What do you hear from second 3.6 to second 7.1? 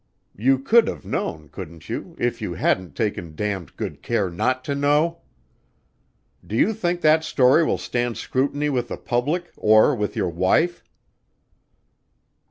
good care not to know? Do you think